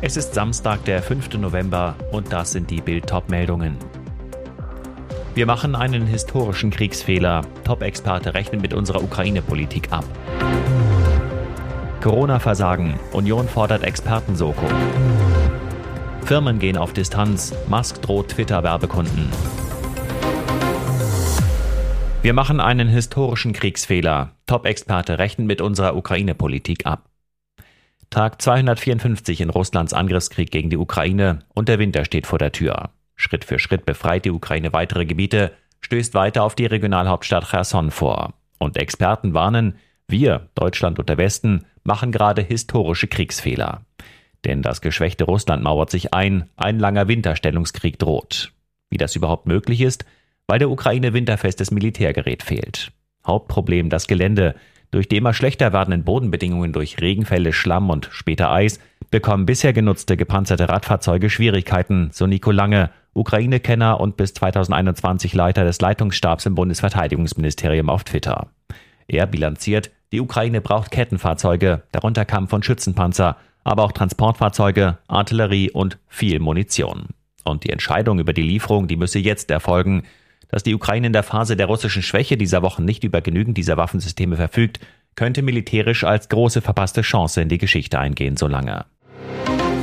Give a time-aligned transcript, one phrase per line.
[0.00, 1.34] Es ist Samstag, der 5.
[1.38, 3.76] November und das sind die Bild-Top-Meldungen.
[5.34, 7.42] Wir machen einen historischen Kriegsfehler.
[7.64, 10.04] Top-Experte rechnen mit unserer Ukraine-Politik ab.
[12.02, 13.00] Corona-Versagen.
[13.12, 14.66] Union fordert Experten-Soko.
[16.24, 17.54] Firmen gehen auf Distanz.
[17.68, 19.30] Musk droht Twitter-Werbekunden.
[22.22, 24.32] Wir machen einen historischen Kriegsfehler.
[24.46, 27.08] Top-Experte rechnen mit unserer Ukraine-Politik ab.
[28.10, 32.90] Tag 254 in Russlands Angriffskrieg gegen die Ukraine und der Winter steht vor der Tür.
[33.16, 38.34] Schritt für Schritt befreit die Ukraine weitere Gebiete, stößt weiter auf die Regionalhauptstadt Cherson vor.
[38.58, 39.76] Und Experten warnen,
[40.08, 43.82] wir, Deutschland und der Westen, machen gerade historische Kriegsfehler.
[44.44, 48.52] Denn das geschwächte Russland mauert sich ein, ein langer Winterstellungskrieg droht.
[48.90, 50.04] Wie das überhaupt möglich ist,
[50.46, 52.92] weil der Ukraine winterfestes Militärgerät fehlt.
[53.26, 54.54] Hauptproblem das Gelände.
[54.94, 58.78] Durch die immer schlechter werdenden Bodenbedingungen durch Regenfälle, Schlamm und später Eis
[59.10, 65.80] bekommen bisher genutzte gepanzerte Radfahrzeuge Schwierigkeiten, so Nico Lange, Ukraine-Kenner und bis 2021 Leiter des
[65.80, 68.46] Leitungsstabs im Bundesverteidigungsministerium auf Twitter.
[69.08, 75.98] Er bilanziert, die Ukraine braucht Kettenfahrzeuge, darunter Kampf- und Schützenpanzer, aber auch Transportfahrzeuge, Artillerie und
[76.06, 77.08] viel Munition.
[77.42, 80.04] Und die Entscheidung über die Lieferung, die müsse jetzt erfolgen,
[80.54, 83.76] dass die Ukraine in der Phase der russischen Schwäche dieser Wochen nicht über genügend dieser
[83.76, 84.78] Waffensysteme verfügt,
[85.16, 88.84] könnte militärisch als große verpasste Chance in die Geschichte eingehen, solange.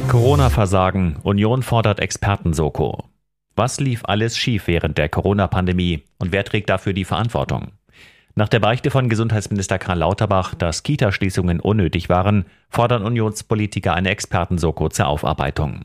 [0.07, 1.17] Corona-Versagen.
[1.23, 3.03] Union fordert Experten-Soko.
[3.53, 7.73] Was lief alles schief während der Corona-Pandemie und wer trägt dafür die Verantwortung?
[8.35, 14.87] Nach der Beichte von Gesundheitsminister Karl Lauterbach, dass Kita-Schließungen unnötig waren, fordern Unionspolitiker eine Experten-Soko
[14.87, 15.83] zur Aufarbeitung.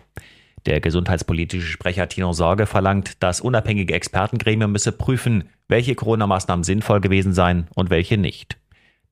[0.66, 7.32] Der gesundheitspolitische Sprecher Tino Sorge verlangt, das unabhängige Expertengremium müsse prüfen, welche Corona-Maßnahmen sinnvoll gewesen
[7.32, 8.59] seien und welche nicht.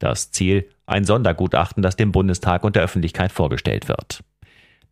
[0.00, 4.25] Das Ziel, ein Sondergutachten, das dem Bundestag und der Öffentlichkeit vorgestellt wird.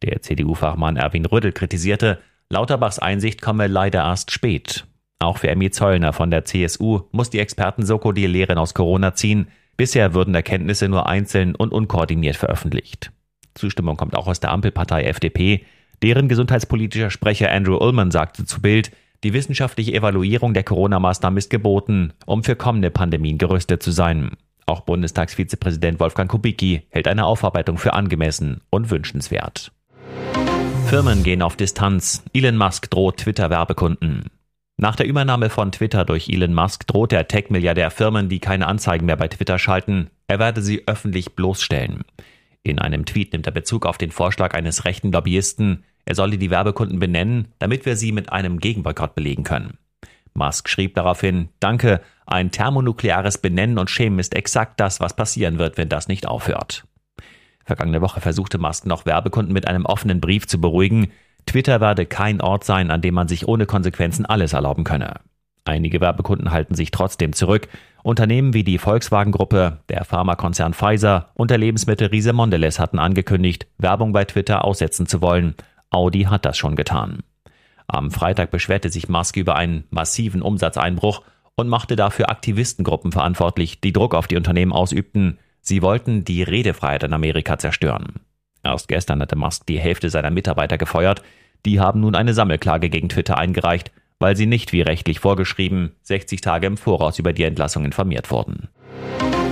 [0.02, 4.86] Der CDU-Fachmann Erwin Rüddel kritisierte, Lauterbachs Einsicht komme leider erst spät.
[5.18, 9.48] Auch für Emmy Zollner von der CSU muss die Experten-Soko die Lehren aus Corona ziehen.
[9.76, 13.10] Bisher würden Erkenntnisse nur einzeln und unkoordiniert veröffentlicht.
[13.54, 15.64] Zustimmung kommt auch aus der Ampelpartei FDP,
[16.02, 18.90] Deren gesundheitspolitischer Sprecher Andrew Ullman sagte zu Bild,
[19.22, 24.32] die wissenschaftliche Evaluierung der Corona-Maßnahmen ist geboten, um für kommende Pandemien gerüstet zu sein.
[24.66, 29.70] Auch Bundestagsvizepräsident Wolfgang Kubicki hält eine Aufarbeitung für angemessen und wünschenswert.
[30.86, 32.24] Firmen gehen auf Distanz.
[32.32, 34.24] Elon Musk droht Twitter-Werbekunden.
[34.76, 39.06] Nach der Übernahme von Twitter durch Elon Musk droht der Tech-Milliardär Firmen, die keine Anzeigen
[39.06, 42.02] mehr bei Twitter schalten, er werde sie öffentlich bloßstellen.
[42.64, 46.50] In einem Tweet nimmt er Bezug auf den Vorschlag eines rechten Lobbyisten, er solle die
[46.50, 49.78] Werbekunden benennen, damit wir sie mit einem Gegenboykott belegen können.
[50.34, 55.76] Musk schrieb daraufhin, Danke, ein thermonukleares Benennen und Schämen ist exakt das, was passieren wird,
[55.76, 56.84] wenn das nicht aufhört.
[57.64, 61.12] Vergangene Woche versuchte Musk noch Werbekunden mit einem offenen Brief zu beruhigen,
[61.46, 65.20] Twitter werde kein Ort sein, an dem man sich ohne Konsequenzen alles erlauben könne.
[65.64, 67.68] Einige Werbekunden halten sich trotzdem zurück.
[68.02, 74.24] Unternehmen wie die Volkswagen-Gruppe, der Pharmakonzern Pfizer und der Lebensmittelriese Mondelez hatten angekündigt, Werbung bei
[74.24, 75.54] Twitter aussetzen zu wollen.
[75.92, 77.22] Audi hat das schon getan.
[77.86, 81.22] Am Freitag beschwerte sich Musk über einen massiven Umsatzeinbruch
[81.54, 85.38] und machte dafür Aktivistengruppen verantwortlich, die Druck auf die Unternehmen ausübten.
[85.60, 88.20] Sie wollten die Redefreiheit in Amerika zerstören.
[88.64, 91.22] Erst gestern hatte Musk die Hälfte seiner Mitarbeiter gefeuert.
[91.66, 96.40] Die haben nun eine Sammelklage gegen Twitter eingereicht, weil sie nicht wie rechtlich vorgeschrieben 60
[96.40, 98.68] Tage im Voraus über die Entlassung informiert wurden.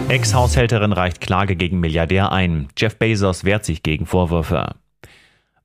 [0.09, 2.69] Ex-Haushälterin reicht Klage gegen Milliardär ein.
[2.77, 4.75] Jeff Bezos wehrt sich gegen Vorwürfe.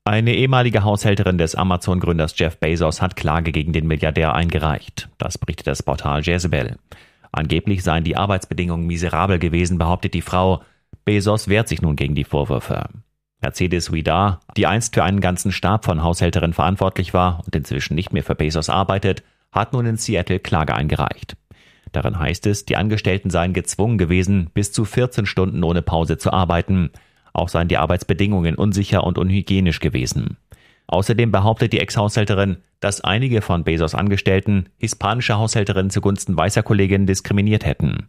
[0.07, 5.09] Eine ehemalige Haushälterin des Amazon-Gründers Jeff Bezos hat Klage gegen den Milliardär eingereicht.
[5.17, 6.77] Das berichtet das Portal Jezebel.
[7.31, 10.61] Angeblich seien die Arbeitsbedingungen miserabel gewesen, behauptet die Frau.
[11.05, 12.85] Bezos wehrt sich nun gegen die Vorwürfe.
[13.41, 18.13] Mercedes Huidar, die einst für einen ganzen Stab von Haushälterinnen verantwortlich war und inzwischen nicht
[18.13, 21.35] mehr für Bezos arbeitet, hat nun in Seattle Klage eingereicht.
[21.93, 26.31] Darin heißt es, die Angestellten seien gezwungen gewesen, bis zu 14 Stunden ohne Pause zu
[26.31, 26.91] arbeiten.
[27.35, 30.37] Auch seien die Arbeitsbedingungen unsicher und unhygienisch gewesen.
[30.87, 37.65] Außerdem behauptet die Ex-Haushälterin, dass einige von Bezos Angestellten hispanische Haushälterinnen zugunsten weißer Kolleginnen diskriminiert
[37.65, 38.07] hätten.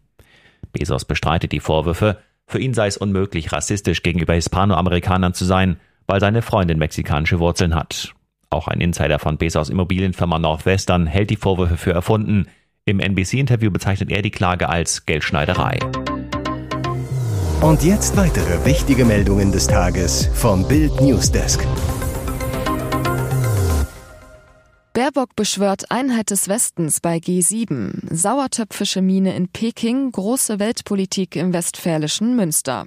[0.73, 6.21] Bezos bestreitet die Vorwürfe, für ihn sei es unmöglich, rassistisch gegenüber Hispanoamerikanern zu sein, weil
[6.21, 8.15] seine Freundin mexikanische Wurzeln hat.
[8.51, 12.47] Auch ein Insider von Bezos Immobilienfirma Northwestern hält die Vorwürfe für erfunden.
[12.85, 15.81] Im NBC-Interview bezeichnet er die Klage als Geldschneiderei.
[17.61, 21.67] Und jetzt weitere wichtige Meldungen des Tages vom Bild Newsdesk.
[24.93, 28.15] Baerbock beschwört Einheit des Westens bei G7.
[28.15, 32.87] Sauertöpfische Mine in Peking, große Weltpolitik im westfälischen Münster.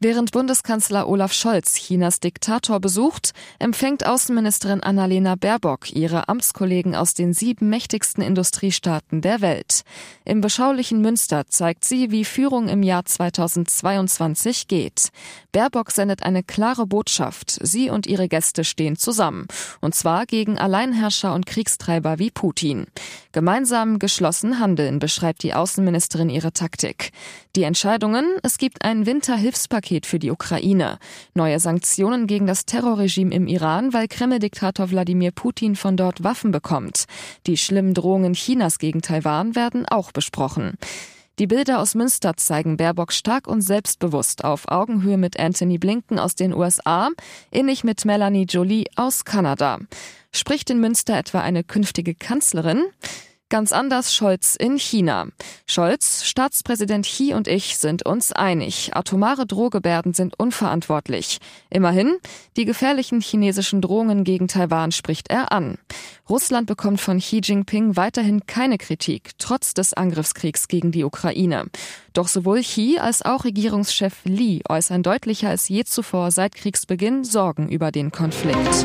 [0.00, 7.32] Während Bundeskanzler Olaf Scholz Chinas Diktator besucht, empfängt Außenministerin Annalena Baerbock ihre Amtskollegen aus den
[7.32, 9.82] sieben mächtigsten Industriestaaten der Welt.
[10.24, 15.08] Im beschaulichen Münster zeigt sie, wie Führung im Jahr 2022 geht.
[15.50, 17.58] Baerbock sendet eine klare Botschaft.
[17.60, 19.48] Sie und ihre Gäste stehen zusammen.
[19.80, 22.86] Und zwar gegen Alleinherrscher und Kriegstreiber wie Putin.
[23.32, 27.10] Gemeinsam geschlossen handeln, beschreibt die Außenministerin ihre Taktik.
[27.56, 30.98] Die Entscheidungen, es gibt ein Winterhilfspaket für die Ukraine,
[31.34, 37.04] neue Sanktionen gegen das Terrorregime im Iran, weil Kreml-Diktator Wladimir Putin von dort Waffen bekommt.
[37.46, 40.74] Die schlimmen Drohungen Chinas gegen Taiwan werden auch besprochen.
[41.38, 46.34] Die Bilder aus Münster zeigen Baerbock stark und selbstbewusst auf Augenhöhe mit Anthony Blinken aus
[46.34, 47.10] den USA,
[47.52, 49.78] ähnlich mit Melanie Jolie aus Kanada.
[50.32, 52.84] Spricht in Münster etwa eine künftige Kanzlerin?
[53.50, 55.28] Ganz anders Scholz in China.
[55.66, 58.90] Scholz, Staatspräsident Xi und ich sind uns einig.
[58.94, 61.38] Atomare Drohgebärden sind unverantwortlich.
[61.70, 62.18] Immerhin,
[62.58, 65.78] die gefährlichen chinesischen Drohungen gegen Taiwan spricht er an.
[66.28, 71.68] Russland bekommt von Xi Jinping weiterhin keine Kritik, trotz des Angriffskriegs gegen die Ukraine.
[72.12, 77.70] Doch sowohl Xi als auch Regierungschef Li äußern deutlicher als je zuvor seit Kriegsbeginn Sorgen
[77.70, 78.84] über den Konflikt.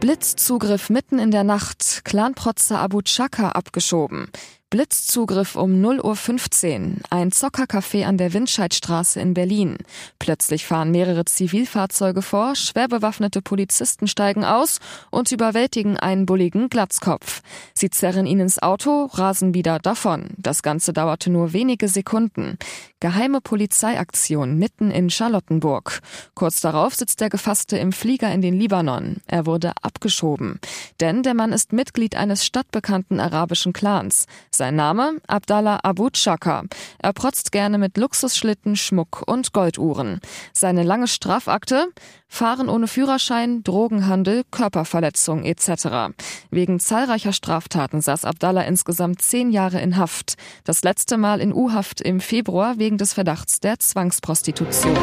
[0.00, 4.30] Blitzzugriff mitten in der Nacht, Clanprotzer Abu Chaka abgeschoben.
[4.70, 9.78] Blitzzugriff um 0.15 Uhr, ein Zockercafé an der Windscheidstraße in Berlin.
[10.18, 14.80] Plötzlich fahren mehrere Zivilfahrzeuge vor, schwer bewaffnete Polizisten steigen aus
[15.10, 17.40] und überwältigen einen bulligen Glatzkopf.
[17.72, 20.28] Sie zerren ihn ins Auto, rasen wieder davon.
[20.36, 22.58] Das Ganze dauerte nur wenige Sekunden.
[23.00, 26.00] Geheime Polizeiaktion mitten in Charlottenburg.
[26.34, 29.22] Kurz darauf sitzt der Gefasste im Flieger in den Libanon.
[29.28, 30.60] Er wurde abgeschoben.
[31.00, 34.26] Denn der Mann ist Mitglied eines stadtbekannten arabischen Clans.
[34.58, 35.20] Sein Name?
[35.28, 36.64] Abdallah Abu Chaka.
[36.98, 40.20] Er protzt gerne mit Luxusschlitten, Schmuck und Golduhren.
[40.52, 41.86] Seine lange Strafakte?
[42.26, 46.12] Fahren ohne Führerschein, Drogenhandel, Körperverletzung etc.
[46.50, 50.34] Wegen zahlreicher Straftaten saß Abdallah insgesamt zehn Jahre in Haft.
[50.64, 54.96] Das letzte Mal in U-Haft im Februar wegen des Verdachts der Zwangsprostitution.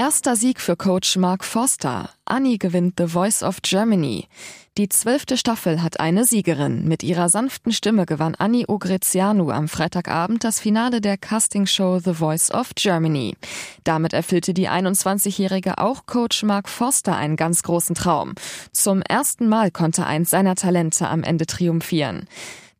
[0.00, 2.08] Erster Sieg für Coach Mark Forster.
[2.24, 4.28] Annie gewinnt The Voice of Germany.
[4.78, 6.88] Die zwölfte Staffel hat eine Siegerin.
[6.88, 12.50] Mit ihrer sanften Stimme gewann Annie Ogrezianu am Freitagabend das Finale der Castingshow The Voice
[12.50, 13.36] of Germany.
[13.84, 18.36] Damit erfüllte die 21-Jährige auch Coach Mark Forster einen ganz großen Traum.
[18.72, 22.26] Zum ersten Mal konnte eins seiner Talente am Ende triumphieren.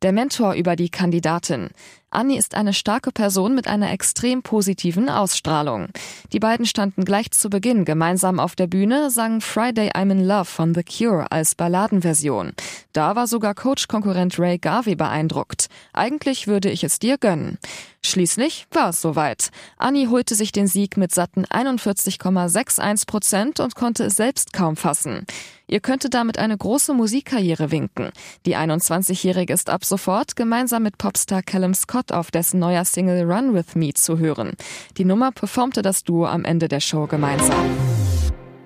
[0.01, 1.69] Der Mentor über die Kandidatin.
[2.13, 5.87] Annie ist eine starke Person mit einer extrem positiven Ausstrahlung.
[6.33, 10.43] Die beiden standen gleich zu Beginn gemeinsam auf der Bühne, sangen Friday I'm in Love
[10.43, 12.51] von The Cure als Balladenversion.
[12.91, 15.69] Da war sogar Coach-Konkurrent Ray Garvey beeindruckt.
[15.93, 17.57] Eigentlich würde ich es dir gönnen.
[18.03, 19.51] Schließlich war es soweit.
[19.77, 25.25] Annie holte sich den Sieg mit satten 41,61 Prozent und konnte es selbst kaum fassen.
[25.67, 28.11] Ihr könnte damit eine große Musikkarriere winken.
[28.45, 33.53] Die 21-Jährige ist ab sofort gemeinsam mit Popstar Callum Scott auf dessen neuer Single Run
[33.53, 34.53] With Me zu hören.
[34.97, 37.69] Die Nummer performte das Duo am Ende der Show gemeinsam.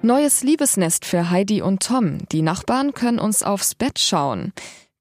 [0.02, 2.20] Neues Liebesnest für Heidi und Tom.
[2.32, 4.54] Die Nachbarn können uns aufs Bett schauen.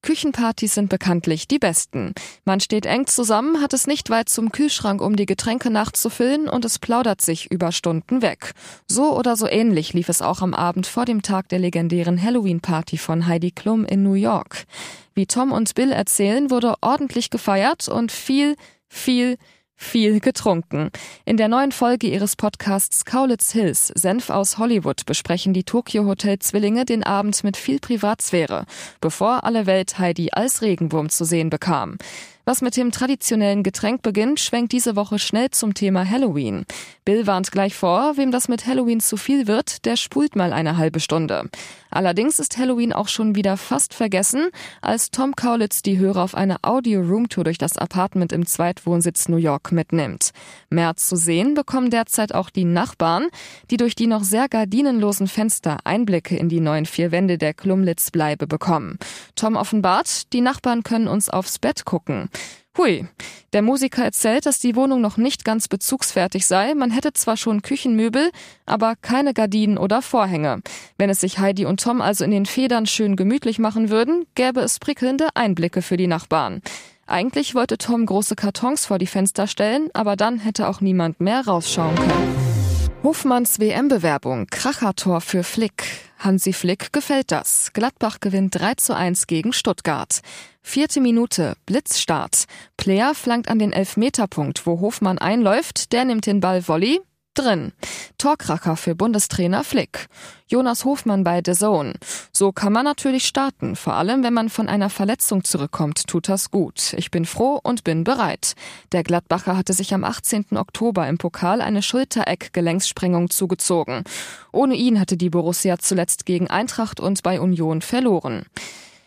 [0.05, 2.13] Küchenpartys sind bekanntlich die besten.
[2.45, 6.67] Man steht eng zusammen, hat es nicht weit zum Kühlschrank, um die Getränke nachzufüllen und
[6.67, 8.53] es plaudert sich über Stunden weg.
[8.87, 12.99] So oder so ähnlich lief es auch am Abend vor dem Tag der legendären Halloween-Party
[12.99, 14.67] von Heidi Klum in New York.
[15.15, 18.57] Wie Tom und Bill erzählen, wurde ordentlich gefeiert und viel,
[18.89, 19.39] viel,
[19.77, 20.91] viel getrunken.
[21.25, 26.39] In der neuen Folge ihres Podcasts Kaulitz Hills, Senf aus Hollywood, besprechen die Tokyo Hotel
[26.39, 28.67] Zwillinge den Abend mit viel Privatsphäre,
[29.01, 31.99] bevor alle Welt Heidi als Regenwurm zu sehen bekam.
[32.47, 36.67] Was mit dem traditionellen Getränk beginnt, schwenkt diese Woche schnell zum Thema Halloween.
[37.07, 40.77] Bill warnt gleich vor, wem das mit Halloween zu viel wird, der spult mal eine
[40.77, 41.49] halbe Stunde.
[41.91, 44.49] Allerdings ist Halloween auch schon wieder fast vergessen,
[44.83, 49.71] als Tom Kaulitz die Hörer auf eine Audio-Roomtour durch das Apartment im Zweitwohnsitz New York
[49.71, 50.33] mitnimmt.
[50.71, 53.29] Mehr zu sehen bekommen derzeit auch die Nachbarn,
[53.71, 58.47] die durch die noch sehr gardinenlosen Fenster Einblicke in die neuen vier Wände der Klumlitz-Bleibe
[58.47, 58.99] bekommen.
[59.37, 62.29] Tom offenbart, die Nachbarn können uns aufs Bett gucken.
[62.77, 63.07] Hui.
[63.53, 66.75] Der Musiker erzählt, dass die Wohnung noch nicht ganz bezugsfertig sei.
[66.75, 68.33] Man hätte zwar schon Küchenmöbel,
[68.67, 70.61] aber keine Gardinen oder Vorhänge.
[70.99, 74.61] Wenn es sich Heidi und Tom also in den Federn schön gemütlich machen würden, gäbe
[74.61, 76.63] es prickelnde Einblicke für die Nachbarn.
[77.07, 81.47] Eigentlich wollte Tom große Kartons vor die Fenster stellen, aber dann hätte auch niemand mehr
[81.47, 82.64] rausschauen können.
[83.05, 85.85] Hofmanns WM-Bewerbung, Krachertor für Flick.
[86.19, 87.71] Hansi Flick gefällt das.
[87.75, 90.23] Gladbach gewinnt 3 zu 1 gegen Stuttgart.
[90.63, 92.45] Vierte Minute, Blitzstart.
[92.79, 97.03] Player flankt an den Elfmeterpunkt, wo Hofmann einläuft, der nimmt den Ball Volley,
[97.35, 97.73] drin.
[98.19, 100.09] Torkracher für Bundestrainer Flick.
[100.47, 101.95] Jonas Hofmann bei The Zone.
[102.33, 103.77] So kann man natürlich starten.
[103.77, 106.95] Vor allem, wenn man von einer Verletzung zurückkommt, tut das gut.
[106.97, 108.55] Ich bin froh und bin bereit.
[108.93, 110.57] Der Gladbacher hatte sich am 18.
[110.57, 114.05] Oktober im Pokal eine Schultereck-Gelenkssprengung zugezogen.
[114.53, 118.47] Ohne ihn hatte die Borussia zuletzt gegen Eintracht und bei Union verloren.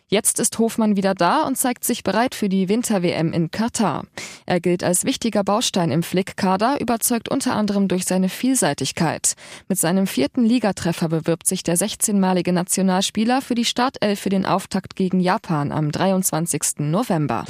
[0.09, 4.05] Jetzt ist Hofmann wieder da und zeigt sich bereit für die Winter-WM in Katar.
[4.45, 9.33] Er gilt als wichtiger Baustein im Flick-Kader, überzeugt unter anderem durch seine Vielseitigkeit.
[9.67, 14.95] Mit seinem vierten Ligatreffer bewirbt sich der 16-malige Nationalspieler für die Startelf für den Auftakt
[14.95, 16.79] gegen Japan am 23.
[16.79, 17.43] November.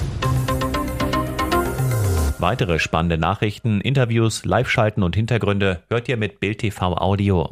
[2.40, 7.52] Weitere spannende Nachrichten, Interviews, Live-Schalten und Hintergründe hört ihr mit Bild TV Audio.